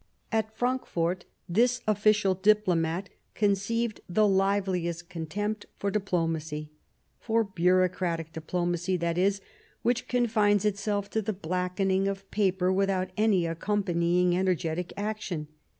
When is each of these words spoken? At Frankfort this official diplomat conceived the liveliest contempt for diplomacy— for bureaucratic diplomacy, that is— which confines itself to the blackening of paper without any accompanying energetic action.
At 0.31 0.57
Frankfort 0.57 1.25
this 1.47 1.83
official 1.87 2.33
diplomat 2.33 3.09
conceived 3.35 4.01
the 4.09 4.27
liveliest 4.27 5.09
contempt 5.09 5.67
for 5.77 5.91
diplomacy— 5.91 6.71
for 7.19 7.43
bureaucratic 7.43 8.33
diplomacy, 8.33 8.97
that 8.97 9.19
is— 9.19 9.41
which 9.83 10.07
confines 10.07 10.65
itself 10.65 11.07
to 11.11 11.21
the 11.21 11.33
blackening 11.33 12.07
of 12.07 12.31
paper 12.31 12.73
without 12.73 13.11
any 13.15 13.45
accompanying 13.45 14.35
energetic 14.35 14.91
action. 14.97 15.49